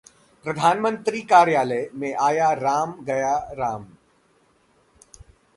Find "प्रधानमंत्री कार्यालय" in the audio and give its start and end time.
0.45-1.89